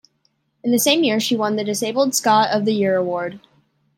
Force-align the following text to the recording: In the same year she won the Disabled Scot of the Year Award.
In 0.63 0.71
the 0.71 0.79
same 0.79 1.03
year 1.03 1.19
she 1.19 1.35
won 1.35 1.57
the 1.57 1.63
Disabled 1.63 2.15
Scot 2.15 2.49
of 2.49 2.65
the 2.65 2.73
Year 2.73 2.95
Award. 2.95 3.39